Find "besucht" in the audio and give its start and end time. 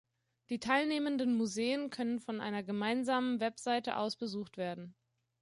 4.15-4.57